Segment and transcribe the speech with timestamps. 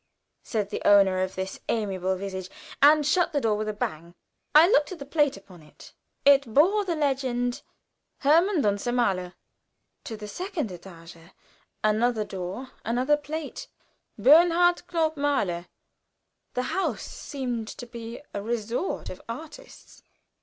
[0.41, 2.49] said the owner of this amiable visage,
[2.81, 4.15] and shut the door with a bang.
[4.55, 5.93] I looked at the plate upon it;
[6.25, 7.61] it bore the legend,
[8.21, 9.35] "Hermann Duntze, Maler."
[10.05, 11.33] To the second étage.
[11.83, 13.67] Another door another plate:
[14.17, 15.67] "Bernhardt Knoop, Maler."
[16.55, 20.01] The house seemed to be a resort of artists.